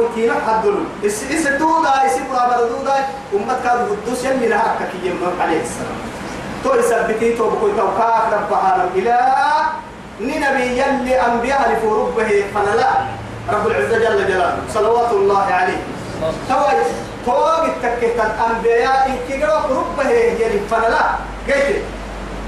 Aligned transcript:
ويتينا 0.00 0.34
حدلو. 0.46 0.82
إس 1.06 1.24
إس 1.30 1.46
دودا 1.60 1.92
إس 2.06 2.16
برابر 2.32 2.68
دودا 2.72 2.96
أمت 3.34 3.50
كاد 3.64 3.78
قدوس 3.90 4.24
يلي 4.24 4.48
لها 4.48 4.80
كي 4.80 5.12
عليه 5.40 5.60
السلام. 5.60 5.98
تو 6.64 6.74
يثبتي 6.74 7.36
تو 7.36 7.50
بكل 7.50 7.76
توكاك 7.76 8.32
رب 8.32 8.52
العالمين. 8.52 8.92
إلى 8.96 9.16
نبي 10.20 10.66
يلي 10.80 11.14
أنبياء 11.26 11.60
لفربه 11.70 12.30
فنلا. 12.54 12.90
رب 13.52 13.66
العزة 13.66 13.98
جل 13.98 14.20
جلاله. 14.28 14.58
صلوات 14.74 15.10
الله 15.12 15.46
عليه. 15.60 15.80
توي 16.48 16.80
توي 17.26 17.66
التكت 17.66 18.18
الأنبياء 18.28 19.06
إن 19.06 19.16
كجوا 19.28 19.60
ربه 19.78 20.10
يلي 20.10 20.60
فنلا. 20.70 21.04
قلت 21.48 21.82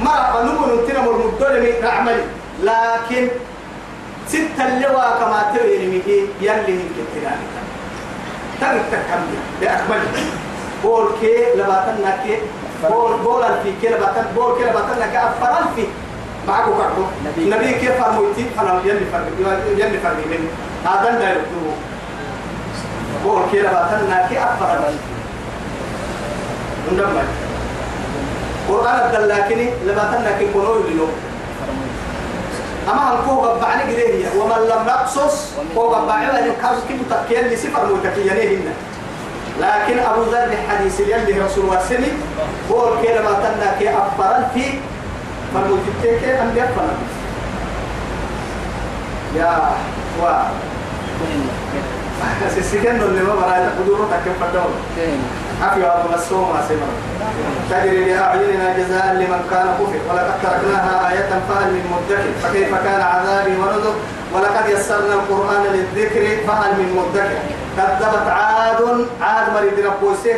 ما 0.05 0.41
أنو 0.41 0.53
نتنا 0.75 1.01
مرمدون 1.01 1.55
من 1.61 1.87
عملي 1.87 2.25
لكن 2.63 3.29
ستة 4.33 4.63
اللواء 4.69 5.09
كما 5.21 5.41
تري 5.55 5.87
مهي 5.93 6.19
يلي 6.41 6.73
هنك 6.81 6.97
التلاني 7.05 7.47
ترك 8.61 8.83
تكمل 8.93 9.39
بأكمل 9.61 10.03
بول 10.83 11.07
كي 11.21 11.35
لباتنا 11.55 12.11
كي 12.25 12.35
بول 12.91 13.13
بول 13.25 13.43
ألفي 13.43 13.73
كي 13.81 13.89
لباتن 13.89 14.25
بول 14.37 14.51
كي 14.59 14.65
لباتنا 14.65 15.07
كي 15.13 15.19
أفر 15.19 15.53
ألفي. 15.59 15.87
معكو 16.49 16.71
كعبو. 16.79 17.05
النبي 17.39 17.73
كيف 17.73 18.03
فرمويتي 18.03 18.45
أنا 18.61 18.81
يلي 18.85 19.07
فرق 19.13 19.27
يلي 19.79 19.99
فرق 19.99 20.21
من 20.31 20.49
هذا 20.87 21.11
لا 21.19 21.31
يكتبه 21.31 21.73
بول 23.25 23.43
كي 23.51 23.61
لباتنا 23.61 24.27
كي 24.29 24.39
أفر 24.39 24.71
ألفي. 24.89 25.13
ندمج 26.93 27.29
قرآن 28.69 28.97
الدلاكني 29.07 29.71
لباتنا 29.87 30.31
كي 30.39 30.47
كنوي 30.55 30.83
لنو 30.91 31.07
أما 32.89 33.15
هم 33.15 33.27
كوه 33.27 33.49
قبعني 33.49 33.83
قريه 33.83 34.27
ومن 34.39 34.69
لم 34.69 34.87
نقصص 34.87 35.49
كوه 35.75 35.97
قبعني 35.97 36.27
لأنه 36.27 36.55
كاوس 36.63 36.79
كي 36.89 36.95
متكين 36.95 37.45
لسفر 37.49 37.95
متكينيه 37.95 38.59
لكن 39.61 39.99
أبو 39.99 40.23
ذر 40.23 40.45
الحديث 40.45 41.01
اللي 41.01 41.41
رسول 41.41 41.65
الله 41.65 41.81
سني 41.89 42.13
قول 42.71 43.01
كي 43.03 43.13
لما 43.13 43.33
تنا 43.33 43.79
كي 43.79 43.91
أفرن 43.91 44.47
في 44.55 44.65
فالمجتين 45.55 46.21
كي 46.21 46.33
أم 46.33 46.51
يفرن 46.57 46.99
يا 49.37 49.71
وا 50.23 50.43
سيسكن 52.55 53.01
اللي 53.01 53.23
ما 53.23 53.35
براي 53.35 53.67
تقدروا 53.67 54.07
تكيف 54.07 54.45
فدور 54.45 54.71
عفوا 55.63 56.15
مسوم 56.15 56.57
أسمع 56.57 56.87
تجري 57.71 58.05
بأعيننا 58.05 58.77
جزاء 58.79 59.15
لمن 59.15 59.43
كان 59.51 59.67
كفر. 59.79 59.99
ولقد 60.11 60.35
تركناها 60.43 61.11
آية 61.13 61.31
فهل 61.49 61.73
من 61.73 61.85
مدكر؟ 61.93 62.23
فكيف 62.43 62.75
كان 62.75 63.01
عذابي 63.01 63.51
ونذر؟ 63.57 63.95
ولقد 64.35 64.69
يسرنا 64.69 65.15
القرآن 65.15 65.63
للذكر 65.73 66.47
فهل 66.47 66.71
من 66.81 66.97
مدكر؟ 66.97 67.31
كذبت 67.77 68.29
عاد 68.29 69.07
عاد 69.21 69.55
مريد 69.55 69.87
ربوسه 69.87 70.37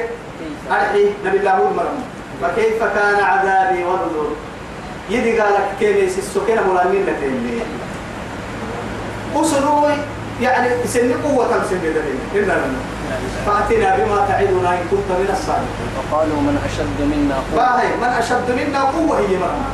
أرحي 0.71 1.11
نبي 1.27 1.37
الله 1.37 1.69
المرم 1.71 2.03
فكيف 2.43 2.83
كان 2.83 3.25
عذابي 3.25 3.85
ونذر؟ 3.85 4.31
يدي 5.11 5.41
قالك 5.41 5.69
كيف 5.81 6.19
السكينة 6.19 6.63
ملامين 6.73 7.07
لك 7.07 7.17
أسلوي 9.37 9.93
يعني 10.41 10.69
سن 10.87 11.13
قوة 11.25 11.49
سن 11.71 11.81
دليل 11.81 12.19
إلا 12.35 12.55
فأتنا 13.47 13.97
بما 13.97 14.27
تعدنا 14.29 14.71
إن 14.73 14.85
كنت 14.91 15.09
من 15.21 15.29
الصادقين. 15.33 15.91
وقالوا 15.99 16.41
من 16.41 16.57
أشد 16.69 16.99
منا 17.13 17.35
قوة؟ 17.35 17.57
باهي 17.57 17.97
من 17.97 18.13
أشد 18.19 18.49
منا 18.51 18.81
قوة 18.81 19.19
هي 19.19 19.37
مرة 19.37 19.65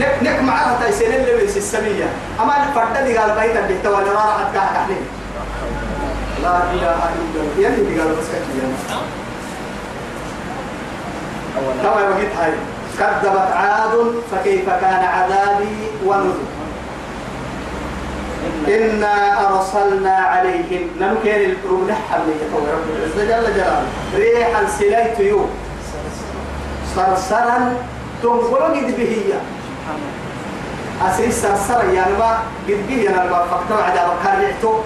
نك 0.00 0.14
نك 0.22 0.42
معها 0.42 0.86
تيسين 0.86 1.12
اللي 1.14 1.36
بيس 1.36 1.56
السمية 1.56 2.08
أما 2.40 2.52
الفرد 2.68 2.96
اللي 2.96 3.18
قال 3.18 3.30
بيت 3.40 3.56
اللي 3.56 3.78
تو 3.84 3.98
اللي 3.98 4.10
راحت 4.10 4.54
كاه 4.54 4.66
كحلي 4.74 4.96
لا 6.42 6.56
إله 6.72 6.82
إلا 6.82 7.40
الله. 7.40 7.62
يعني 7.62 7.74
اللي 7.74 8.00
قال 8.00 8.08
بس 8.12 8.26
أولا. 11.56 11.82
توا 11.82 12.08
وقت 12.08 12.32
هاي 12.40 12.52
كذبت 12.98 13.52
عاد 13.52 14.12
فكيف 14.32 14.66
كان 14.68 15.04
عذابي 15.04 15.76
ونذر. 16.06 16.61
إنا 18.68 19.48
أرسلنا 19.48 20.16
عليهم 20.16 20.88
نمكن 21.00 21.30
القرون 21.30 21.94
حمية 22.10 22.50
رب 22.54 22.86
العزة 22.96 23.24
جل 23.24 23.54
جلاله. 23.54 23.82
ريحا 24.16 24.66
سليت 24.78 25.20
يوم 25.20 25.50
صرصرا 26.96 27.76
تنقل 28.22 28.62
قد 28.62 28.96
بهية 28.96 29.40
أسري 31.08 31.32
صرصرا 31.32 31.82
يعني 31.82 32.12
ما 32.18 32.38
قد 32.68 32.80
به 32.88 33.08
أنا 33.08 33.24
ما 33.24 33.44
فقط 33.50 33.78
بعد 33.78 33.98
كرعته. 34.24 34.84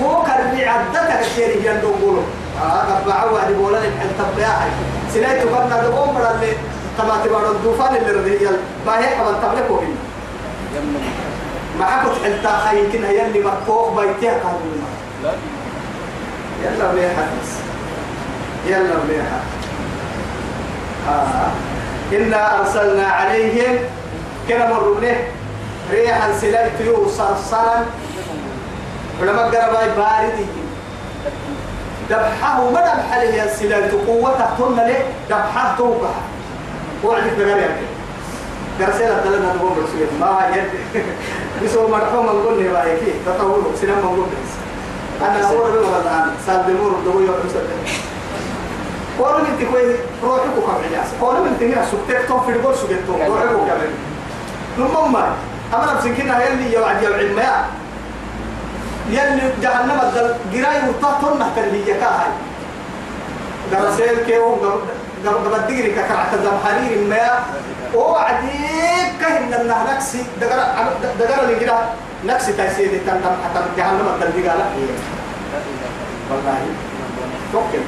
فوق 0.00 0.24
الرع 0.24 0.70
عدتك 0.72 1.20
كثير 1.20 1.50
يندقونه 1.56 2.22
آه 2.62 2.80
قد 2.80 3.06
بعوا 3.06 3.38
بولا 3.58 3.78
الحل 3.78 4.10
تبعي 4.18 4.70
سليت 5.14 5.42
قلنا 5.42 5.82
دقوم 5.82 6.14
برا 6.14 6.30
اللي 6.34 6.52
تما 6.98 7.24
تبارو 7.24 7.50
الدوفان 7.52 7.96
اللي 7.96 8.10
رضي 8.10 8.48
باهي 8.86 9.06
حبا 9.16 9.32
تبلكوا 9.32 9.80
يمن 10.76 11.29
معك 11.80 12.02
حتى 12.24 12.56
خاين 12.64 12.92
كنا 12.92 13.10
يلي 13.10 13.40
مكوك 13.40 14.00
بيتها 14.00 14.52
لا. 15.24 15.32
يلا 16.64 16.92
بيها 16.92 17.28
يلا 18.66 18.94
بيها 19.08 19.40
آه. 21.08 21.50
إنا 22.12 22.60
أرسلنا 22.60 23.06
عليهم 23.06 23.78
كنا 24.48 24.68
مروا 24.74 25.00
له 25.00 25.16
ريحا 25.92 26.32
سلالت 26.40 26.80
يو 26.80 27.08
صرصرا. 27.08 27.86
ولما 29.20 29.42
قربا 29.42 29.86
باردي 29.96 30.46
دبحه 32.10 32.70
ما 32.70 32.80
دبح 32.80 33.16
له 33.16 33.44
السلالت 33.44 33.94
قوته 34.06 34.48
تن 34.58 34.76
له. 34.76 35.02
دبحه 35.30 35.74
توقع 35.78 36.10
وعدك 37.04 37.32
بغير 37.38 37.70
كرسينا 38.78 39.20
دلنا 39.24 39.54
نقول 39.56 39.70
رسول 39.72 40.00
ما 40.20 40.46
يد 40.56 40.70
بسوا 41.64 41.88
مرحوم 41.88 42.26
نقول 42.26 42.62
لي 42.62 42.68
بايكي 42.68 43.12
تطور 43.26 43.62
سنم 43.80 43.98
نقول 44.04 44.20
بس 44.26 44.52
أنا 45.28 45.46
أقول 45.48 45.74
له 45.74 45.80
والله 45.80 46.26
سال 46.46 46.64
دمور 46.68 46.92
دو 47.04 47.20
يوم 47.20 47.34
مسدد 47.46 47.70
قول 49.18 49.40
من 49.42 49.58
تكوي 49.60 49.82
روحك 50.24 50.50
وكم 50.58 50.72
عياس. 50.90 51.06
قول 51.20 51.34
من 51.34 51.56
تهنا 51.60 51.84
سكتك 51.86 52.28
تو 52.28 52.40
في 52.40 52.52
البول 52.52 52.74
سكتك 52.74 53.04
روحك 53.08 53.50
وكم 54.80 55.12
ما 55.12 55.32
أما 55.74 55.92
نفسك 55.94 56.10
كنا 56.16 56.44
يلي 56.48 56.72
يوعد 56.74 57.02
يوعد 57.02 57.24
ما 57.36 57.64
يلي 59.10 59.42
جهنم 59.62 60.00
الدل 60.02 60.34
جراي 60.52 60.88
وطاطر 60.88 61.34
نهتر 61.38 61.62
هي 61.72 61.84
كاهاي 62.00 62.32
درسيل 63.72 64.24
كيو 64.26 64.54
قبل 65.26 65.54
الدقري 65.54 65.90
ككرعة 65.92 66.30
الزمحرير 66.34 66.98
ما 67.10 67.44
وعديك 67.94 69.10
كهن 69.20 69.54
النه 69.60 69.92
نكسي. 69.94 70.22
دقر 70.40 70.58
دقر 71.20 71.42
اللي 71.42 71.54
كده 71.60 71.78
نكسي 72.26 72.52
تيسير 72.52 73.00
تندم 73.06 73.34
حتى 73.44 73.60
جهنم 73.76 74.08
الدل 74.14 74.48
قال 74.50 74.60
والله. 76.30 76.58
توكل 77.52 77.82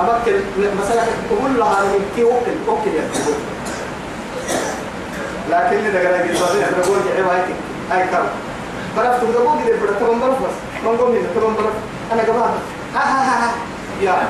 أبكر. 0.00 0.40
مثلا 0.82 1.02
أقول 1.32 1.58
لها 1.58 1.80
من 1.82 2.10
كي 2.16 2.24
وكل 2.24 2.70
وكل 2.70 2.90
يا 2.90 3.02
لكن 5.50 5.76
اللي 5.76 5.90
دقر 5.90 6.06
قد 6.14 6.22
بابين 6.22 6.62
أنا 6.62 6.76
بقول 6.82 6.98
جعي 7.08 7.22
وايتك 7.22 7.54
أي 7.92 8.02
كم 8.12 8.24
برفت 8.96 9.22
وقبول 9.22 9.58
قد 9.62 9.80
برفت 9.82 10.00
تمام 10.00 10.20
برف 10.20 10.38
بس 10.42 10.54
من 10.84 10.96
قوم 10.98 11.10
هنا 11.16 11.28
تمام 11.34 11.54
برف 11.54 11.72
أنا 12.12 12.22
قبل 12.22 12.38
ها 12.38 12.54
ها 12.94 13.22
ها 13.24 13.46
ها. 13.46 13.50
يا 14.02 14.28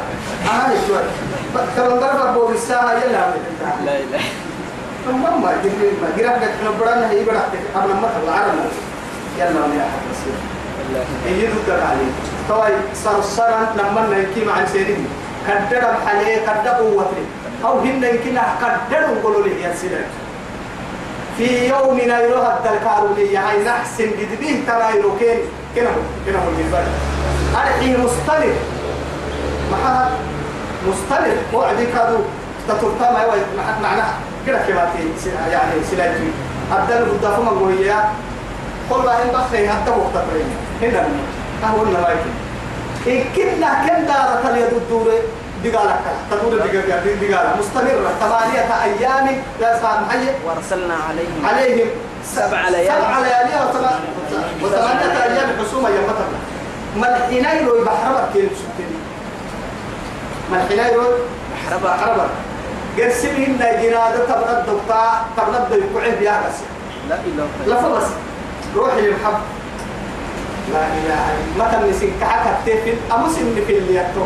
أنا 0.50 0.74
شوي. 0.86 0.98
تمام 1.76 2.00
برف 2.00 2.20
أبو 2.22 2.50
الساعة 2.50 2.92
يلا 2.92 3.32
لا 3.84 3.98
إله 3.98 4.20
ثم 5.06 5.22
ما 5.22 5.52
جري 5.64 5.90
ما 6.02 6.08
جرى 6.16 6.26
لك 6.26 6.54
نبرنا 6.66 7.10
هي 7.10 7.24
برحتك 7.24 7.62
قبل 7.74 7.88
ما 7.88 8.08
تطلع 8.08 8.34
عرنا 8.34 8.66
يلا 9.38 9.74
يا 9.78 9.86
حبيبي 9.92 10.36
هي 11.26 11.46
ذكر 11.46 11.80
عليه 11.90 12.12
طوي 12.48 12.76
صرصرا 13.04 13.66
لما 13.76 14.08
نحكي 14.10 14.44
مع 14.44 14.66
سيدي 14.72 14.96
كدر 15.48 15.84
عليه 16.06 16.36
كدر 16.36 16.70
قوته 16.70 17.24
أو 17.64 17.78
هن 17.78 18.04
يمكن 18.04 18.38
كدر 18.90 19.14
نقولوا 19.14 19.46
له 19.46 19.52
يا 19.52 19.74
سيدي. 19.74 19.96
في 21.38 21.68
يوم 21.68 21.96
نيروها 21.96 22.58
الدلكار 22.58 23.14
لي. 23.16 23.36
هاي 23.36 23.64
نحسن 23.64 24.04
قد 24.04 24.40
به 24.40 24.62
ترى 24.66 24.98
يروكين 24.98 25.38
كنا 25.74 25.90
كنا 26.26 26.38
هو 26.38 26.48
الجبال 26.48 26.86
أرحي 27.56 27.96
مستمر. 27.96 28.54
معها 29.72 30.10
مستمر 30.88 31.36
وعدي 31.54 31.86
كادو 31.86 32.18
تطرطا 32.68 33.10
ما 33.12 33.24
هو 33.24 33.34
معناها 33.82 34.14
كده 34.46 34.58
يعني 35.52 35.72
سلاجي. 35.90 36.28
الدل 36.72 37.10
قدافة 37.12 37.42
مقوية 37.42 38.04
قل 38.90 39.02
بقى 39.02 39.22
إن 39.22 39.28
بخي 39.28 39.68
حتى 39.68 39.90
هنا 40.82 41.04
أهو 41.64 41.82
النوايك 41.82 42.18
إن 43.06 43.24
كنا 43.36 43.70
كن 43.86 44.06
دارة 44.06 44.42
اليد 44.50 44.72
الدورة 44.72 45.18
دقالك 45.64 46.00
تدور 46.30 46.56
دقالك 46.58 46.82
دقالك 47.22 47.56
مستمرة. 47.58 48.10
ثمانية 48.20 48.60
أيام 48.84 49.42
لا 49.60 49.78
وأرسلنا 50.46 50.94
عليهم 51.08 51.46
عليهم 51.46 51.88
سبع 52.24 52.68
ليالي. 52.68 52.86
سبع 52.86 53.18
ليالي 53.18 53.54
وثمان- 53.70 54.00
وثمانية 54.62 55.22
أيام 55.22 55.48
حسوما 55.60 55.88
يوم 55.88 56.04
مثلا 56.04 56.38
ملحنايرو 56.96 57.84
بحربك 57.84 58.32
كيلو 58.32 58.47
سكتني 58.47 58.47
ملحنايرو 60.52 61.02
محربة 61.54 61.96
بحربك 61.96 62.30
قرسمين 62.98 63.58
جنادة 63.58 64.24
تبنى 64.26 64.58
الدكتور 64.58 65.06
تبنى 65.36 65.56
الدكتور 65.58 66.02
بيها 66.20 66.42
بس 66.48 66.54
لا 67.08 67.14
إله 67.26 67.46
إلا 67.66 67.74
لفظ 67.74 67.96
بس 67.96 68.06
روحي 68.76 69.00
للحب 69.00 69.38
لا 70.72 70.80
إله 70.86 71.24
إلا 71.56 71.64
متى 71.64 71.90
نسين 71.90 72.12
كعكة 72.20 72.50
تفل 72.66 72.94
أمس 73.14 73.38
إن 73.38 73.62
في 73.66 73.78
اللي 73.78 73.94
يتو 73.94 74.24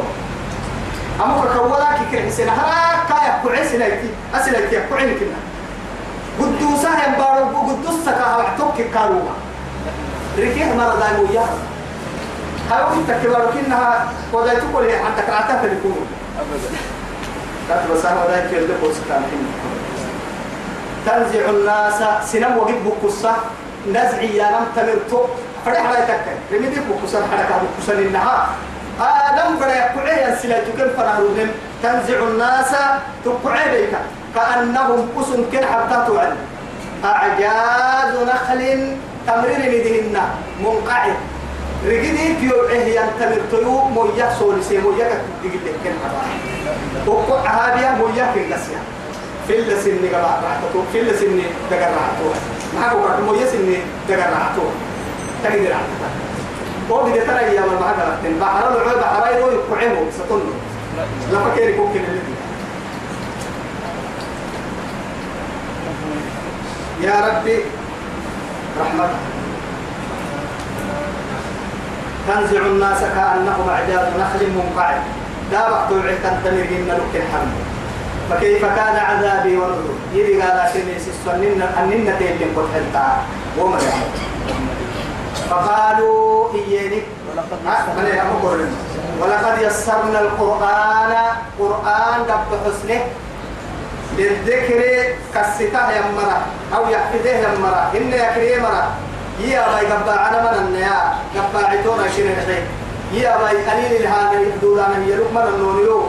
أما 1.24 1.44
كولا 1.58 1.92
كي 1.98 2.16
كحسين 2.16 2.48
هلا 2.48 3.04
كايا 3.08 3.42
كعسين 3.56 3.82
أيتي 3.82 4.08
أسين 4.34 4.54
أيتي 4.54 4.80
كعين 4.90 5.18
كنا. 5.18 5.38
قدوسا 6.40 6.88
هم 6.88 7.14
بارو 7.18 7.44
قدوسا 7.68 8.10
كها 8.10 8.36
وعتوك 8.36 8.74
كاروما 8.94 9.34
ركيه 10.38 10.64
مرة 10.74 10.96
دايمو 11.00 11.32
يا 11.32 11.44
هاي 12.72 12.82
وقت 12.82 13.10
كبارو 13.22 13.48
كنها 13.52 14.06
ودايتو 14.32 14.66
كل 14.72 14.84
عندك 14.84 15.28
رعتا 15.28 15.58
في 15.60 15.66
الكون 15.66 16.06
أبدا 16.40 16.78
كاتب 17.68 18.02
سنة 18.02 18.24
ودايتو 18.24 18.56
يلدو 18.56 18.74
كوسكان 18.80 19.22
تنزع 21.06 21.50
الناس 21.50 21.98
سنم 22.32 22.56
وقت 22.58 22.74
بكسة 22.86 23.34
نزعي 23.88 24.36
يا 24.36 24.50
نم 24.50 24.66
تمرتو 24.76 25.20
فرح 25.66 25.90
لا 25.90 25.98
يتكل 25.98 26.56
رميدي 26.56 26.80
بكسة 26.80 27.18
حركة 27.30 27.54
بكسة 27.62 27.92
للنهار. 27.94 28.46
آدم 29.00 29.56
فرح 29.60 29.76
يقعي 29.76 30.32
السلاة 30.32 30.66
كم 30.78 30.88
فرهرهم 30.96 31.48
تنزع 31.82 32.18
الناس 32.28 32.72
تقعي 33.24 33.70
بيك 33.70 33.94
كأنهم 34.34 35.08
قسم 35.16 35.44
كن 35.52 35.64
حتى 35.72 35.96
تعلم 36.06 36.36
أعجاز 37.04 38.12
نخل 38.28 38.60
تمرير 39.26 39.58
مدهن 39.72 40.16
منقعد. 40.60 41.16
رجدي 41.86 42.36
في 42.40 42.52
إيه 42.70 43.00
ينتمرتو 43.00 43.84
مويا 43.84 44.34
سولسي 44.38 44.78
مويا 44.78 45.22
كتبدي 45.44 45.58
لك 45.84 45.94
وقع 47.06 47.50
هذه 47.50 47.96
مويا 47.98 48.32
في 48.32 48.40
النسيان 48.40 48.82
في 49.46 49.58
اللسن 49.58 50.08
قبع 50.08 50.40
رعتو 50.44 50.82
في 50.92 51.00
اللسن 51.00 51.38
دقر 51.70 51.80
رعتو 51.80 52.28
ما 52.74 52.90
هو 52.92 53.04
قد 53.04 53.20
مو 53.20 53.34
يسن 53.34 53.74
دقر 54.08 54.18
رعتو 54.18 54.62
تقدر 55.44 55.70
رعتو 55.70 55.94
هو 56.90 57.04
بدي 57.04 57.20
ترى 57.20 57.54
يا 57.54 57.60
ما 57.60 57.80
معك 57.80 57.98
رعتين 57.98 58.38
بحر 58.38 58.68
العود 58.68 58.98
بحر 58.98 59.36
يروي 59.36 59.54
يقعمه 59.54 60.10
ستون 60.10 60.42
لا 61.32 61.38
فكر 61.38 61.68
يكون 61.68 61.90
يا 67.00 67.20
ربي 67.20 67.58
رحمتك. 68.80 69.41
تنزع 72.28 72.60
الناس 72.66 73.00
كأنهم 73.00 73.68
أعجاز 73.68 74.06
نخل 74.20 74.50
منقعد. 74.50 75.02
لا 75.52 75.70
وقت 75.70 75.90
العتن 75.90 76.34
تنرهن 76.44 76.88
لك 76.88 77.14
الحمد. 77.22 77.52
فكيف 78.30 78.64
كان 78.64 78.96
عذابي 78.96 79.56
ونذر 79.56 79.94
يدي 80.14 80.42
قال 80.42 80.56
لكن 80.56 80.88
يسسنن 80.96 81.62
أنن 81.78 82.14
تيلم 82.18 82.50
قد 82.56 82.66
حلتا 82.74 83.06
وما 83.58 83.78
فقالوا 85.50 86.54
إياني 86.54 87.02
ولقد 89.20 89.56
يسرنا 89.62 90.20
القرآن. 90.20 91.12
قرآن 91.58 92.20
قد 92.28 92.58
حسنه. 92.64 93.00
للذكر 94.18 94.80
كالسته 95.34 95.90
يمرا 95.90 96.38
أو 96.76 96.82
يحفظه 96.90 97.36
يمرا 97.54 97.90
إن 97.96 98.12
يكري 98.12 98.60
مرا 98.60 98.84
يا 99.40 99.66
باي 99.68 99.86
قبع 99.86 100.28
أنا 100.28 100.38
من 100.42 100.66
النيا 100.66 101.14
قبع 101.34 101.68
عتونا 101.68 102.08
شنو 102.16 102.26
يا 103.12 103.36
باي 103.38 103.56
قليل 103.70 104.06
هذا 104.06 104.40
دولانا 104.62 105.06
يلوك 105.06 105.32
من 105.32 105.46
النونيو. 105.54 106.02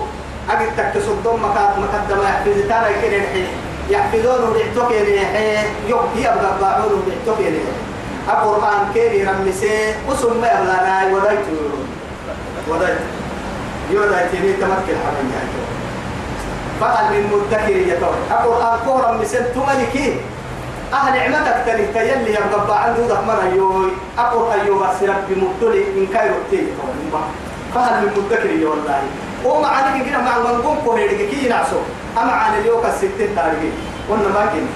أجد 0.49 0.69
تكتسب 0.77 1.23
دم 1.23 1.35
مكات 1.45 1.77
مقدمة 1.77 2.23
يحفظ 2.23 2.67
تانا 2.69 2.91
كده 3.01 3.17
الحين 3.17 3.47
يحفظونه 3.89 4.53
بيعتوك 4.53 4.91
يعني 4.91 5.67
يوم 5.87 6.05
هي 6.15 6.23
بقبعونه 6.23 7.01
بيعتوك 7.05 7.39
يعني 7.43 7.57
القرآن 8.27 8.93
كيري 8.93 9.23
رمسي 9.23 9.95
وسم 10.09 10.41
ما 10.41 10.47
يبلانا 10.47 11.15
ودايت 11.15 11.39
ودايت 12.69 12.97
يودايت 13.91 14.33
يعني 14.33 14.53
تمكن 14.53 14.95
حرام 15.03 15.27
يعني. 15.35 15.53
فقال 16.81 17.05
من 17.13 17.31
مدكر 17.31 17.77
يتوي 17.77 18.15
القرآن 18.31 18.79
كورا 18.85 19.11
مسن 19.11 19.45
تملكي 19.55 20.19
أهل 20.93 21.13
نعمتك 21.13 21.55
تلي 21.65 21.85
تيلي 21.93 22.31
يبقى 22.33 22.83
عنده 22.83 23.07
دك 23.07 23.23
مرة 23.27 23.45
يوي 23.55 23.91
القرآن 24.19 24.67
يوم 24.67 24.83
سرب 24.99 25.15
بمبتلي 25.29 25.83
من 25.95 26.07
كايرو 26.13 26.35
تيجي 26.49 26.71
فهل 27.75 28.01
من 28.01 28.11
مدكر 28.17 28.49
يا 28.49 28.67
والله؟ 28.67 29.01
وما 29.45 29.67
عنك 29.67 30.05
كده 30.09 30.17
مع 30.17 30.37
منقوم 30.37 30.77
كوري 30.85 31.07
كي 31.07 31.49
نعسو 31.49 31.75
أما 32.17 32.31
عن 32.31 32.53
اليوم 32.59 32.85
الستين 32.85 33.35
تاريخي. 33.35 33.71
قلنا 34.09 34.27
ما 34.27 34.45
كنا 34.45 34.67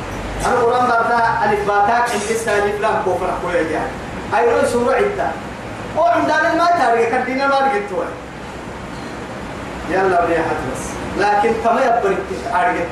أنا 0.46 0.56
قرآن 0.62 0.88
بردا 0.88 1.20
ألف 1.44 1.68
باتاك. 1.68 2.10
إن 2.12 2.20
لسه 2.30 2.58
ألف 2.58 2.82
لام 2.82 3.02
كوفر 3.06 3.30
كويا 3.42 3.64
جاي 3.64 3.88
أي 4.40 4.54
روي 4.54 4.66
سورة 4.66 4.94
عدة. 4.94 5.28
وعندنا 5.98 6.56
ما 6.56 6.68
تاريخ 6.80 7.10
كدينا 7.10 7.48
ما 7.48 7.56
رجعتوا 7.60 8.04
يلا 9.90 10.26
بيا 10.26 10.42
بس 10.74 10.84
لكن 11.18 11.54
تما 11.64 11.82
يبرك 11.82 12.18
أرجعت 12.54 12.88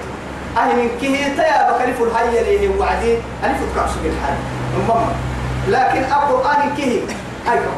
أهل 0.58 0.76
من 0.76 0.90
كه 1.02 1.36
تيا 1.36 1.72
بكلف 1.72 2.02
الحي 2.02 2.40
اللي 2.42 2.68
وعدي 2.80 3.14
ألف 3.44 3.58
تكعسو 3.74 4.00
بالحي 4.04 4.34
المهم 4.78 5.10
لكن 5.68 6.04
القرآن 6.04 6.76
كه 6.78 7.02
أيوه. 7.52 7.74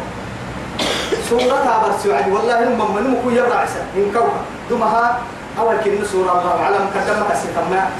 سورة 1.29 1.69
عبر 1.69 1.91
سعد 2.03 2.31
والله 2.31 2.63
هم 2.67 2.95
من 2.95 3.11
مكو 3.11 3.29
يبرع 3.29 3.55
عسى 3.59 3.81
إن 3.95 4.11
كوها 4.13 4.41
دمها 4.69 5.19
أول 5.59 5.75
كلمة 5.83 6.05
سورة 6.05 6.31
الله. 6.31 6.65
على 6.65 6.77
مقدمة 6.79 7.31
الستماء 7.33 7.91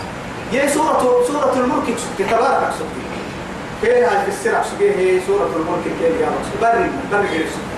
يا 0.54 0.68
سورة 0.68 1.24
سورة 1.28 1.54
الملك 1.56 1.98
تبارك 2.20 2.72
سكت 2.80 2.98
فين 3.82 4.04
هاي 4.04 4.22
في 4.26 4.28
السرع 4.28 4.64
سكت 4.64 4.82
هي 4.82 5.20
سورة 5.28 5.50
الملك 5.56 5.86
كيف 6.00 6.22
يا 6.22 6.28
رب. 6.28 6.62
بري 6.62 6.90
بري 7.12 7.28
كيف 7.28 7.50
سكت 7.50 7.70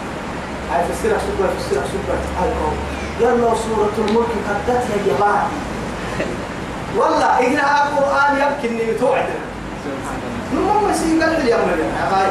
هاي 0.72 0.84
في 0.86 0.92
السرع 0.94 1.18
سكت 1.18 1.50
في 1.54 1.57
السرع 1.66 1.84
سكت 1.84 2.10
هاي 2.40 2.50
قوم. 2.50 2.78
يلا 3.22 3.54
سورة 3.56 3.96
الملك 4.07 4.34
قدت 4.50 4.84
يا 4.90 5.13
جماعة. 5.13 5.48
والله 6.97 7.39
إجنا 7.39 7.83
القرآن 7.83 8.31
يمكن 8.36 8.80
إني 8.80 8.94
توعدنا 8.94 9.39
نمو 10.53 10.88
مسيح 10.89 11.24
قال 11.25 11.45
لي 11.45 11.50
يا 11.51 11.57
مريم 11.57 11.91
هاي 12.12 12.27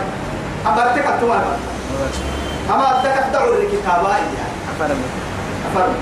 أبرتك 0.66 1.06
أتوما 1.06 1.56
أما 2.70 3.00
أدك 3.00 3.18
أدعو 3.30 3.52
الكتابة 3.52 4.08
يعني. 4.10 4.58
أفرم 4.76 4.98
أفرم 5.72 5.94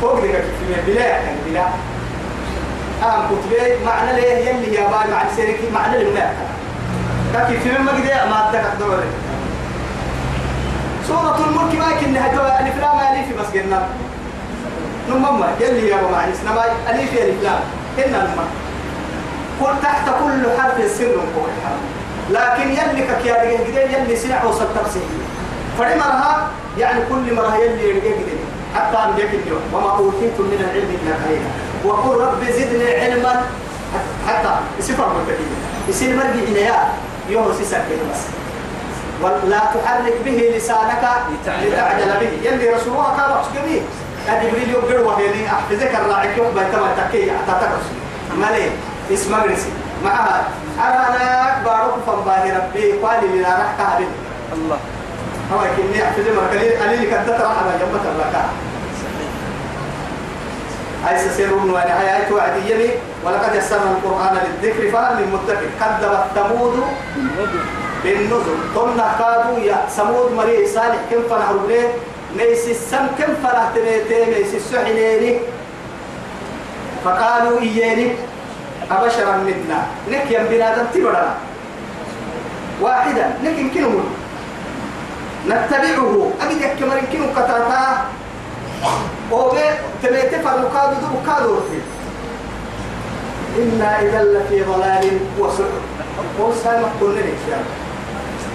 فوق 0.00 0.20
ذلك 0.24 0.44
في 0.60 0.92
بلا 0.92 1.06
يعني 1.06 1.36
بلا. 1.46 1.64
أهم 3.02 3.26
كتبي 3.26 3.84
معنى 3.86 4.12
ليه 4.20 4.34
يلي 4.50 4.74
يا 4.74 4.80
باي 4.80 5.10
معنى 5.12 5.28
سيرك 5.36 5.58
معنى 5.74 6.04
منك 6.04 6.32
لكن 7.34 7.58
في 7.60 7.68
من 7.78 7.84
مقدي 7.84 8.30
ما 8.30 8.50
أدك 8.50 8.64
أدعو 8.76 8.90
سورة 11.08 11.38
الملك 11.46 11.74
ما 11.78 11.90
يمكن 11.92 12.12
نهجوا 12.12 12.60
ألف 12.60 12.76
لام 12.80 12.98
ألف 12.98 13.40
بس 13.40 13.46
قلنا. 13.60 13.88
نمما 15.08 15.48
يلي 15.60 15.88
يا 15.88 15.96
معنى 16.12 16.32
سنما 16.34 16.64
ألف 16.90 17.12
ألف 17.12 17.42
لام 17.42 17.60
إن 17.98 18.12
نمما 18.12 18.44
كل 19.60 19.82
تحت 19.82 20.06
كل 20.06 20.60
حرف 20.60 20.90
سر 20.98 21.04
الحرف 21.04 21.82
لكن 22.30 22.70
يلي 22.70 23.02
كيا 23.22 23.42
يلي 23.98 24.16
سنع 24.16 24.44
وصل 24.44 24.66
تفسير. 24.74 25.02
فلمرها 25.78 26.48
يعني 26.78 27.00
كل 27.10 27.34
مرة 27.34 27.56
يلي 27.56 27.88
يرجع 27.88 28.10
حتى 28.74 28.96
أن 28.96 29.18
يكن 29.18 29.38
اليوم. 29.46 29.60
وما 29.72 29.90
أوتيتم 29.90 30.44
من 30.44 30.60
العلم 30.60 30.98
إلا 31.02 31.14
قليلا. 31.24 31.50
وقل 31.84 32.20
رب 32.20 32.44
زدني 32.50 33.00
علما. 33.00 33.42
حتى 34.28 34.54
سفر 34.80 35.08
متكين 35.08 35.52
يصير 35.88 36.16
مرجع 36.16 36.60
يا. 36.60 36.88
يوم 37.28 37.52
سيسكت 37.58 38.00
بس. 38.12 38.20
ولا 39.22 39.58
تحرك 39.58 40.14
به 40.24 40.52
لسانك 40.56 41.04
لتعجل 41.46 42.12
به. 42.20 42.50
يلي 42.50 42.70
رسولها 42.70 43.16
كان 43.16 43.30
رسول 43.40 43.80
جبريل 44.28 44.70
يقول 44.70 45.00
وهي 45.06 45.46
أحفظك 45.46 45.94
الراعي 45.94 46.36
يوم 46.36 46.54
بيتما 46.54 46.88
تكي 46.96 47.30
حتى 47.30 47.52
تكرس 47.60 47.86
مالي. 48.40 48.70
إسم 49.12 49.32
مغرسي. 49.32 49.70
معها. 50.04 50.44
أنا 50.78 51.62
بارك 51.64 51.94
فنباهي 52.06 52.52
ربي. 52.56 52.92
قال 52.92 53.30
لي 53.30 53.42
لا 53.42 53.48
رحك 53.48 53.80
الله. 54.52 54.78
هو 55.52 55.58
كني 55.76 56.04
أحفظ 56.04 56.26
مرة. 56.36 56.48
قليل 56.48 57.10
ترى 57.10 57.52
على 57.58 57.72
جنبة 57.80 58.04
الركعة. 58.12 58.48
أي 61.08 61.18
سسيرون 61.18 61.70
وأنا 61.70 62.00
آيات 62.00 62.32
وعدي 62.32 62.90
ولقد 63.24 63.54
يسرنا 63.54 63.90
القرآن 63.90 64.38
للذكر 64.44 64.90
فهل 64.90 65.14
من 65.16 65.32
مدكر 65.32 65.68
كذبت 65.80 66.24
ثمود 66.34 66.84
بالنذر. 68.04 68.56
ثم 68.74 68.98
كادوا 69.18 69.58
يا 69.58 69.86
ثمود 69.96 70.32
مري 70.32 70.66
صالح. 70.66 70.96
كم 71.10 71.22
فرحوا 71.30 71.68
ليه 71.68 71.88
نيس 72.36 72.68
السم 72.68 73.06
كم 73.18 73.34
فرحت 73.42 73.74
بيتي 73.74 74.24
نيس 74.24 74.54
السحنيني 74.54 75.38
فقالوا 77.04 77.60
إياني 77.60 78.08
أبشرا 78.90 79.36
منا 79.36 79.80
نك 80.10 80.30
يم 80.30 80.44
بنادم 80.50 80.86
تبرنا 80.94 81.34
واحدا. 82.80 83.26
لكن 83.44 83.70
كنو 83.70 83.90
نتبعه. 85.46 86.30
أجد 86.42 86.60
يكمل 86.60 86.98
يمكن 86.98 87.32
كتاتا. 87.32 88.06
وبي 89.32 89.60
تبيت 90.02 90.34
فرمكاد 90.44 90.90
دو 91.00 91.16
كادو 91.26 91.56
إنا 93.58 94.02
إذا 94.02 94.22
لفي 94.22 94.62
ضلال 94.62 95.18
وسعر. 95.38 95.74
وسام 96.40 96.82
كل 97.00 97.14
نيش 97.14 97.44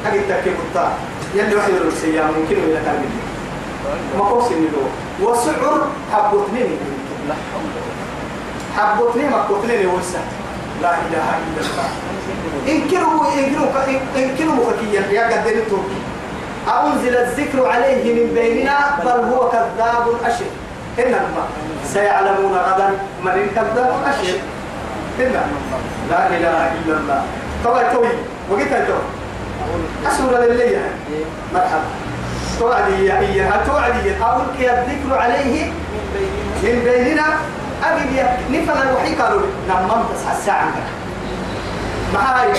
أجد 0.08 0.24
تكي 0.30 0.52
كتا 0.52 0.94
يلي 1.36 1.56
واحد 1.56 1.74
الرسيا 1.74 2.24
ممكن 2.24 2.56
إلى 2.56 2.80
كان 2.86 3.06
ما 4.18 4.24
قوس 4.30 4.52
له 4.52 4.86
وسعر 5.24 5.88
حبتني 6.14 6.66
حبتني 8.78 9.24
ما 9.30 9.40
قتني 9.50 9.86
وسع 9.86 10.24
لا 10.82 10.92
إله 10.96 11.28
إلا 11.46 11.62
الله. 11.66 11.90
إنكروا 12.68 13.26
إنكروا 13.40 13.70
إنكروا 14.16 14.72
كيا 14.80 15.02
يا 15.12 15.24
قدر 15.28 15.56
التركي 15.64 16.00
أنزل 16.70 17.16
الذكر 17.16 17.68
عليه 17.68 18.04
من 18.14 18.28
بيننا؟ 18.36 18.78
بل 19.06 19.20
هو 19.34 19.50
كذاب 19.50 20.06
أشر 20.26 20.50
إنما 21.00 21.44
سيعلمون 21.94 22.54
غدا 22.54 22.88
من 23.26 23.48
كذاب 23.56 23.94
أشر 24.06 24.38
إنما 25.20 25.58
لا 26.10 26.28
إله 26.28 26.60
إلا 26.80 26.94
الله. 26.98 27.22
طبعا 27.66 27.84
توي. 27.94 28.14
وقيت 28.52 28.74
تو 28.88 29.00
أسول 30.08 30.34
لله 30.34 30.82
مرحبا. 31.54 31.90
توعدي 32.60 33.06
يا 33.06 33.20
إياها 33.20 33.64
توعدي 33.68 34.10
ألقي 34.10 34.80
الذكر 34.80 35.18
عليه. 35.20 35.72
من 36.64 36.82
بيننا. 36.86 37.24
أبي 37.84 38.22
نفنا 38.50 38.84
الوحي 38.84 39.16
قالوا 39.16 39.42
لما 39.70 40.06
تصحى 40.16 40.38
الساعة 40.38 40.72
معاي 42.14 42.52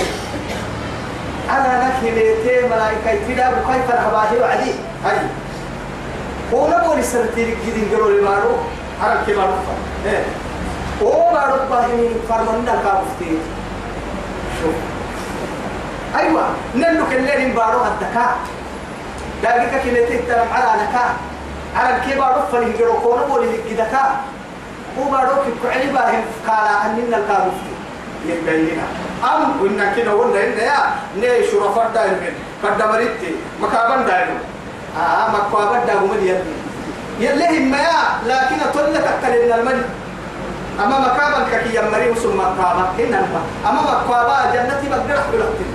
أنا 1.50 1.88
نكليتي 1.88 2.69
ملائكة 2.69 3.25
تدا 3.28 3.49
وكيف 3.49 3.90
نحباهي 3.90 4.40
وعدي 4.40 4.73
هاي. 5.04 5.16
هو 6.54 6.69
نقول 6.69 7.04
سرتي 7.04 7.45
لك 7.45 7.57
جدين 7.66 7.88
قالوا 7.92 8.11
لي 8.11 8.23
مارو. 8.23 8.57
حرم 9.02 9.19
كي 9.26 9.35
مارو. 9.35 9.52
فا 9.52 10.11
إيه. 10.11 10.25
هو 11.02 11.33
مارو 11.33 11.57
باهي 11.71 12.09
فرمان 12.28 12.62
نكافتي 12.62 13.38
شوف. 14.62 14.75
أيوة. 16.19 16.42
نلو 16.76 17.04
كلين 17.07 17.54
بارو 17.54 17.80
الدكاء 17.85 18.37
دقيقة 19.42 19.82
كليتي 19.85 20.18
ترم 20.18 20.49
على 20.52 20.82
نكاء 20.82 21.11
على 21.76 21.97
الكبار 21.97 22.49
فلين 22.52 22.73
قالوا 22.73 23.00
كونا 23.00 23.23
بولي 23.26 23.47
لك 23.56 23.73
دكاء 23.73 24.20
هو 24.99 25.11
مارو 25.11 25.37
كعلي 25.64 25.92
باهي 25.92 26.18
قال 26.49 26.68
أننا 26.85 27.16
الكافتي 27.16 27.70
يبيننا 28.26 28.82
أم 29.25 29.62
وإن 29.62 29.92
كنا 29.97 30.12
ولا 30.12 30.44
إن 30.47 30.59
يا. 30.59 30.78
ني 31.16 31.47
شرفاء 31.50 31.90
دائما 31.94 32.30
قد 32.64 32.82
مريتي 32.88 33.35
مكابن 33.62 34.06
دائما 34.06 34.38
آه 34.99 35.28
مكابن 35.30 35.87
دائما 35.87 36.14
يلي 36.23 36.42
يلي 37.20 37.59
هم 37.59 37.75
يا. 37.75 38.00
لكن 38.26 38.56
تولك 38.75 39.06
أكلنا 39.23 39.54
المن 39.56 39.85
أما 40.85 40.99
مكابن 41.00 41.44
كي 41.50 41.76
يمري 41.76 42.11
وسم 42.11 42.38
مكابن 42.38 42.85
هنا 42.99 43.26
أما 43.68 43.80
مكابا 43.82 44.37
جنتي 44.54 44.88
بقدر 44.90 45.20
بلغتني 45.32 45.66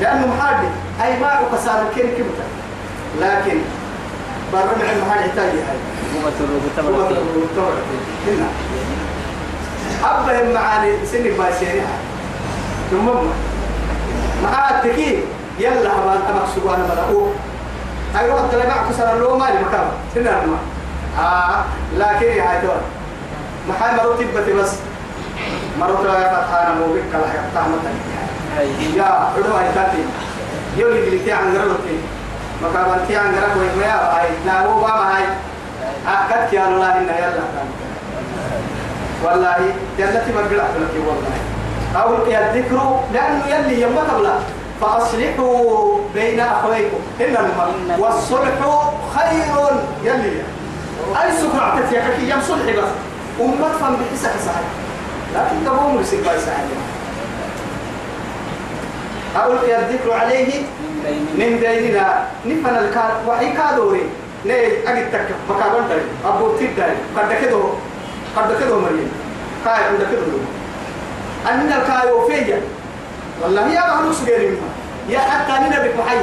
لأنه 0.00 0.26
محادي 0.26 0.68
أي 1.04 1.18
ما 1.20 1.40
كسار 1.52 1.84
كين 1.94 2.06
كمتا 2.16 2.44
لكن 3.20 3.58
برمع 4.52 4.90
المحل 4.92 5.20
يحتاج 5.20 5.48
هاي 5.48 5.78
مغتر 6.14 6.44
وتمرتين 6.66 7.16
هنا. 8.26 8.48
أبهم 10.04 10.54
معاني 10.54 11.06
سنك 11.06 11.32
باشينها 11.38 11.96
ثم 12.90 13.06
مع 14.44 14.70
التكي 14.70 15.20
يلا 15.58 15.92
هبان 15.98 16.20
أمك 16.30 16.48
سبحانه 16.56 16.84
ملأوه 16.92 17.32
هاي 18.14 18.30
وقت 18.30 18.54
لما 18.54 18.74
أكسر 18.88 19.12
اللو 19.12 19.38
مالي 19.38 19.58
مكان. 19.64 19.88
سنة 20.14 20.30
ما 20.30 20.58
آه. 21.24 21.64
لكن 21.98 22.26
يا 22.26 22.60
دور 22.62 22.76
محاي 23.68 23.96
مرو 23.96 24.12
تبتي 24.12 24.52
بس. 24.52 24.72
مرو 25.80 25.94
تلا 25.94 26.12
فتحانا 26.12 26.74
مو 26.74 26.86
بك 26.94 27.02
لا 27.12 27.18
يفتح 27.18 27.62
متن 27.68 27.96
يا 28.96 29.04
عدو 29.04 29.52
هاي 29.56 29.72
تاتي 29.74 29.98
يولي 30.76 31.10
بلتي 31.10 31.32
عن 31.32 31.54
عن 33.16 33.34
هاي 33.34 34.28
لا 34.46 34.66
هو 34.66 34.84
هاي 34.86 35.24
أكدت 36.06 36.52
يا 36.52 36.68
الله 36.68 36.98
إن 36.98 37.04
يلا 37.04 37.44
كان 37.54 37.68
والله 39.24 39.56
جنتي 39.98 40.32
ما 40.32 40.40
قلعت 40.40 40.74
لك 40.76 40.94
والله 41.06 41.36
أو 42.02 42.14
الذكر 42.26 43.00
لأنه 43.12 43.46
يلي 43.46 43.82
يما 43.82 44.00
قبل 44.00 44.28
فأصلحوا 44.80 45.98
بين 46.14 46.40
أخويكم 46.40 46.98
إنما 47.20 47.72
والصلح 47.98 48.50
خير 49.16 49.44
يلي 50.04 50.42
أي 51.22 51.32
سكر 51.32 51.62
عتت 51.64 51.92
يا 51.92 52.00
كي 52.00 52.30
يم 52.30 52.40
صلح 52.40 52.76
بس 52.76 52.90
أمت 53.40 53.76
فم 53.80 53.96
صحيح 54.46 54.70
لكن 55.34 55.64
تبغى 55.64 55.92
مرسل 55.92 56.16
باي 56.16 56.40
صحيح 56.40 56.64
أو 59.36 59.52
الذكر 59.52 60.12
عليه 60.12 60.62
من 61.38 61.58
بيننا 61.60 62.24
نفن 62.46 62.76
الكار 62.76 63.10
وحي 63.28 63.52
كادوري. 63.52 64.06
ني 64.46 64.66
أجد 64.86 65.10
تك 65.12 65.28
مكابن 65.50 65.88
داري 65.88 66.02
أبو 66.24 66.56
تيد 66.56 66.76
داري 66.76 66.96
قد 67.16 67.32
كده 67.42 67.60
قد 68.36 68.60
كده 68.60 68.78
مريم. 68.78 69.10
كاي 69.64 69.84
عند 69.84 70.06
كده 70.12 70.22
أن 71.50 71.72
الكايو 71.72 72.26
فيا. 72.26 72.60
والله 73.42 73.68
يا 73.74 73.80
بحلو 73.80 74.12
سجير 74.12 74.38
منها. 74.38 74.70
يا 75.08 75.18
حتى 75.18 75.52
أنا 75.52 75.82
بك 75.82 75.94
محي 75.98 76.18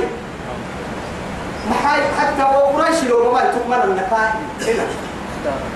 محي 1.70 2.02
حتى 2.20 2.44
وقريش 2.44 3.04
لو 3.04 3.34
ما 3.34 3.40
تكمل 3.40 3.84
النكاي 3.84 4.30
هنا 4.62 4.86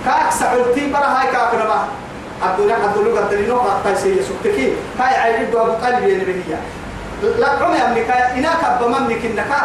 كاك 0.05 0.31
سعودتي 0.31 0.91
برا 0.91 1.07
هاي 1.07 1.27
كاك 1.31 1.55
نبا. 1.55 1.87
عبد 2.43 2.59
الله 2.59 2.73
عبد 2.73 2.97
الله 2.97 3.21
قد 3.21 3.33
لنا 3.33 3.55
قد 3.85 3.95
سي 3.95 4.21
سكتكي 4.23 4.73
هاي 4.99 5.15
عيد 5.15 5.55
أبو 5.55 5.71
قلبي 5.71 6.13
اللي 6.13 6.25
بهي 6.25 6.57
لا 7.23 7.57
أمك 7.85 8.09
إنك 8.37 8.61
بمملك 8.81 9.25
النكا 9.25 9.61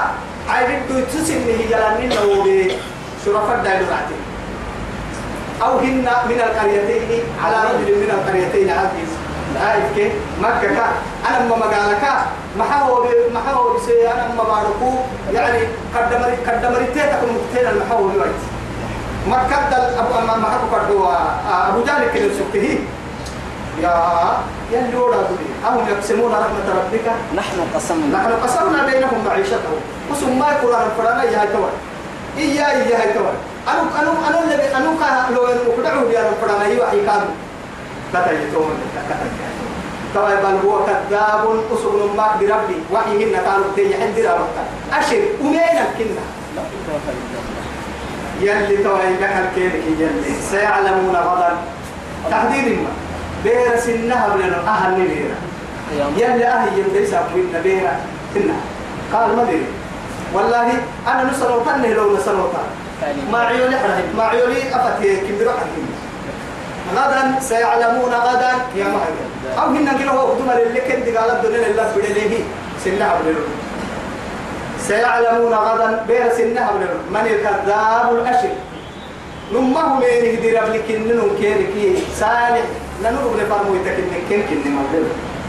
عيد 0.48 0.88
دو 0.88 1.00
تسني 1.00 1.52
هي 1.52 1.74
راتي 3.90 4.16
أو 5.62 5.78
هن 5.78 6.08
من 6.28 6.40
القريتين 6.40 7.22
على 7.44 7.56
رجل 7.56 7.94
من 7.96 8.10
القريتين 8.10 8.70
عزيز. 8.70 9.10
عارف 9.60 9.84
كيف؟ 9.96 10.12
مكة 10.42 10.74
كا 10.74 10.86
أنا 11.28 11.38
أبو 20.00 20.18
أما 20.18 20.36
ما 20.36 20.48
هو 20.48 20.70
كردوا 20.72 21.12
أبو 21.68 21.84
جاني 21.84 22.06
كده 22.14 22.28
سكته 22.34 22.78
يا 23.80 23.94
يا 24.72 24.80
دولي 24.92 25.16
أهم 25.66 25.88
يقسمون 25.88 26.32
رحمة 26.32 26.66
ربك. 26.78 27.06
نحن 27.36 27.58
قسمنا. 27.74 28.18
نحن 28.18 28.32
قسمنا 28.44 28.86
بينهم 28.86 29.24
معيشتهم. 29.26 29.80
وسم 30.10 30.38
ما 30.38 30.46
يقول 30.52 30.74
أنا 30.74 30.88
فلانا 30.98 31.24
يا 31.24 31.40
هاي 31.40 31.46
توي 31.46 31.70
إيا 32.38 32.70
إيا 32.70 32.96
هاي 33.00 33.12
توي 33.12 33.32
أنا 33.68 33.82
أنا 34.00 34.10
أنا 34.28 34.38
اللي 34.44 34.76
أنا 34.76 34.92
كان 35.00 35.34
لو 35.34 35.46
أنا 35.46 35.60
مقدعه 35.68 36.02
يا 36.12 36.20
أنا 36.20 36.36
فلانا 36.42 36.66
يوحي 36.66 37.00
كانوا. 37.06 37.34
كتا 38.12 38.32
يتوم 38.32 38.70
طبعا 40.14 40.34
بل 40.34 40.68
هو 40.68 40.84
كذاب 40.86 41.44
أسر 41.72 42.12
ما 42.16 42.26
بربي. 42.40 42.76
وحيهن 42.92 43.32
كانوا 43.32 43.72
تي 43.76 43.94
حد 43.94 44.16
رابطة 44.20 44.62
أشر 44.92 45.22
أمينا 45.40 45.84
كنا. 45.98 46.24
لا 46.56 46.62
يلي 48.40 48.76
توي 48.84 49.16
لك 49.20 49.34
الكيرك 49.42 49.84
يلي. 49.98 50.34
سيعلمون 50.50 51.16
غدا. 51.16 51.56
تحديد 52.30 52.66
ما. 52.84 52.92
بير 53.44 53.76
سنها 53.76 54.28
بلنا 54.34 54.58
أهل 54.68 54.92
نبيرا 55.00 55.36
يلي 56.16 56.46
أهل 56.46 56.78
يمدرس 56.78 57.14
أبوين 57.14 57.52
نبيرا 57.54 57.94
كنا 58.34 58.54
قال 59.12 59.36
ما 59.36 59.44
دري 59.44 59.66
والله 60.34 60.68
أنا 61.08 61.30
نسلو 61.30 61.60
تنه 61.60 61.88
لو 61.88 62.16
نسلو 62.16 62.44
ما 63.32 63.38
عيوني 63.38 63.76
ما 64.16 64.22
عيوني 64.22 64.76
أفتي 64.76 65.16
كبيرا 65.16 65.52
حرهي 65.52 65.84
غدا 66.96 67.40
سيعلمون 67.40 68.14
غدا. 68.14 68.52
يا 68.76 68.84
مهر 68.84 69.12
أو 69.58 69.68
هن 69.74 69.88
كنا 69.98 70.10
هو 70.10 70.32
قدما 70.32 70.62
اللي 70.62 70.80
كنت 70.80 71.16
قال 71.16 71.30
الدنيا 71.30 71.66
اللي 71.66 71.84
بدله 71.96 72.44
سنها 72.84 73.18
بدله 73.18 73.44
سيعلمون 74.88 75.54
غدا 75.54 76.04
بير 76.08 76.28
سنها 76.38 76.70
بدله 76.72 76.98
من 77.10 77.26
الكذاب 77.26 78.14
الأشر؟ 78.14 78.54
نمه 79.52 79.94
من 79.94 80.02
يهدي 80.02 80.50
ربك 80.56 80.90
إنهم 80.90 81.30
كيركي. 81.40 82.02
صالح. 82.20 82.66
ننو 83.02 83.18
ابن 83.30 83.40
فرمو 83.50 83.74
يتكن 83.74 84.04
كن 84.28 84.42
كن 84.64 84.70
مبدل 84.70 85.06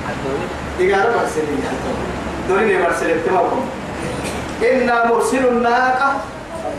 الدوري 0.10 0.48
إيجار 0.80 1.08
مرسلين 1.18 1.64
دورين 2.50 2.82
مرسلين 2.82 3.18
تمامكم 3.26 3.62
إنا 4.72 5.06
مرسل 5.06 5.48
الناقة. 5.48 6.14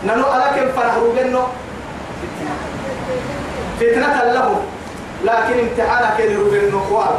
ننو 0.07 0.25
ألكم 0.37 0.73
فرحوا 0.77 1.15
بينه 1.17 1.47
فتنة 3.81 4.33
لهم 4.33 4.57
لكن 5.25 5.55
امتحانك 5.59 6.21
يدروا 6.21 6.51
بالنقوال 6.51 7.15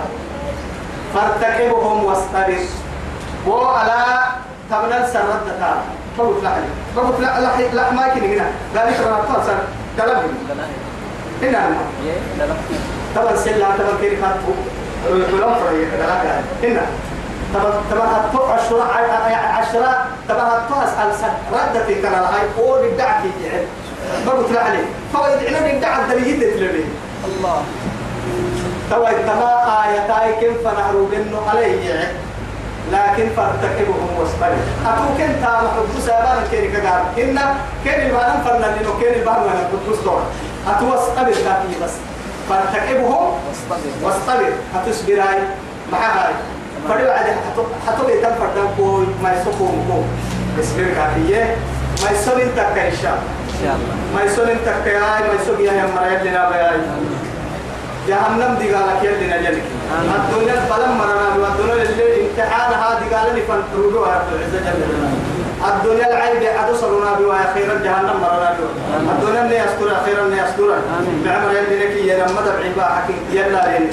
فارتكبهم 1.13 2.03
واصطبر 2.03 2.59
وعلى. 3.47 4.03
تبنى 4.69 4.97
بقول 6.17 6.43
لا 7.24 7.39
لا 7.39 7.74
لا 7.74 7.91
ما 7.91 8.07
كنا 8.07 8.25
هنا. 8.25 8.47
ذلك 8.75 9.00
ما. 9.00 9.17
تصل 9.29 9.57
كلام 9.97 10.21
هنا 11.41 11.62
طبعا 13.15 13.36
سلا 13.36 13.65
طبعا 13.65 13.95
كيف 14.01 14.22
خاطو 14.22 14.53
بلون 15.10 15.53
فريق 15.53 15.89
لا 16.00 16.39
هنا. 16.63 16.86
طبعا 17.53 17.74
طبعا 17.91 18.07
هتو 18.07 18.43
عشرة 18.43 18.84
عشرة. 19.57 20.05
طبعا 20.29 20.50
هتو 20.50 20.75
أسأل 20.84 21.29
ردة 21.53 21.86
في 21.86 22.01
كلام. 22.01 22.24
هاي 22.24 22.41
أول 22.57 22.86
الدعك 22.86 23.22
يجعل 23.25 23.65
بقول 24.25 24.53
لا 24.53 24.63
عليه. 24.63 24.86
فوائد 25.13 25.55
علم 25.55 25.75
الدعك 25.75 26.10
دليل 26.12 26.39
تلبي 26.39 26.86
الله. 27.25 27.63
توا 28.89 29.10
التما 29.10 29.84
آياتاي 29.86 30.34
كم 30.34 30.53
فنعرو 30.63 31.05
بنو 31.05 31.39
عليه 31.50 32.13
لكن 32.91 33.29
فارتكبهم 33.38 34.10
واصبروا 34.19 34.63
أتو 34.86 35.03
كنت 35.17 35.43
محبوس 35.43 36.05
سابانا 36.05 36.43
كيري 36.51 36.67
كقار 36.67 37.01
إن 37.17 37.39
كين 37.84 37.93
البانم 37.93 38.43
فرنا 38.45 38.65
لنو 38.65 39.00
كين 39.00 39.13
البانم 39.13 39.43
وأنا 39.43 39.69
قدوس 39.74 40.00
دور. 40.03 40.22
أتو 40.67 40.91
واصبر 40.91 41.29
ذاتي 41.29 41.84
بس. 41.84 41.91
فارتكبهم 42.50 43.34
واصطبر. 44.04 44.52
أتصبر 44.75 45.14
هاي 45.14 45.40
مع 45.92 46.00
هاي. 46.00 46.34
فدو 46.90 47.12
عاد 47.12 47.25
حتو 47.88 48.06
بيتم 48.06 48.30
فردان 48.40 48.68
كوي 48.78 49.06
ما 49.24 49.34
يسوكم 49.34 49.86
كو 49.88 50.02
اصبر 50.62 50.84
كافية. 50.96 51.56
ما 52.04 52.10
يسوي 52.12 52.44
انت 52.44 52.58
إن 52.60 52.94
شاء 53.02 53.20
الله. 53.64 53.96
ما 54.16 54.24
يسوي 54.24 54.52
انت 54.52 54.68
كاي 54.86 55.00
ما 55.00 55.34
يسوي 55.42 55.66
يا 55.66 55.72
مريم 55.96 56.22
لنا 56.28 56.50
بياي 56.50 56.80
جهنم 58.08 58.58
دي 58.60 58.74
قالك 58.74 59.04
نجلك. 59.04 59.64
آمين. 59.98 60.12
الدنيا 60.16 60.54
البلم 60.54 60.98
مرنا 60.98 61.28
والدنيا 61.42 61.74
اللي 61.74 62.30
امتحان 62.30 62.74
هذه 62.74 63.16
قال 63.16 63.36
لي 63.36 63.42
فانتروها 63.42 64.16
رب 64.16 64.30
العزة 64.36 64.60
جل 64.66 64.80
جلاله. 64.82 65.35
الدنيا 65.69 66.07
العيب 66.12 66.41
صلونا 66.81 67.12
بها 67.19 67.53
خيرا 67.53 67.74
جهنم 67.84 68.17
مرنا 68.22 68.50
آمين. 68.50 69.10
الدنيا 69.15 69.41
اللي 69.45 69.57
يستر 69.57 69.89
خيرا 70.05 70.22
اللي 70.25 70.38
يستر 70.38 70.63
آمين. 70.98 71.24
بعمر 71.25 71.51
يلي 71.57 71.75
لك 71.86 71.95
يا 72.10 72.15
لما 72.27 72.41
دبعي 72.41 72.69
بها 72.77 72.86
حكي 72.95 73.15
يلا 73.38 73.62
لين 73.69 73.89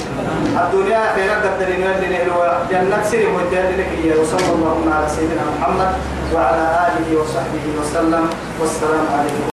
الدنيا 0.63 1.01
خيرا 1.15 1.35
قدرين 1.45 1.81
يلي 1.81 2.07
نهلو 2.13 2.35
جنة 2.71 3.03
سيري 3.11 3.25
وانت 3.25 3.53
يلي 3.53 3.75
لك 3.81 3.91
يا 4.05 4.15
وصلى 4.21 4.49
الله 4.55 4.77
على 4.95 5.07
سيدنا 5.15 5.43
محمد 5.59 5.91
وعلى 6.33 6.63
آله 6.87 7.09
وصحبه 7.21 7.65
وسلم. 7.79 8.29
والسلام 8.59 9.05
عليكم. 9.19 9.52